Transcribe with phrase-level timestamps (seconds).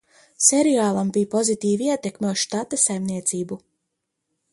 [0.43, 3.59] Seriālam bija pozitīva ietekme uz štata saimniecību.